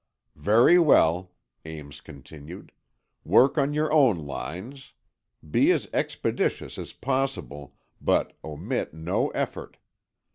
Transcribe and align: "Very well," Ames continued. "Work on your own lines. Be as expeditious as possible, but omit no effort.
"Very 0.41 0.79
well," 0.79 1.31
Ames 1.63 2.01
continued. 2.01 2.71
"Work 3.23 3.59
on 3.59 3.71
your 3.71 3.93
own 3.93 4.25
lines. 4.25 4.93
Be 5.47 5.71
as 5.71 5.87
expeditious 5.93 6.79
as 6.79 6.91
possible, 6.91 7.75
but 8.01 8.35
omit 8.43 8.95
no 8.95 9.27
effort. 9.37 9.77